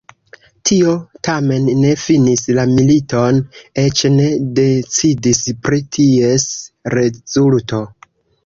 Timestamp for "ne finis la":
1.81-2.63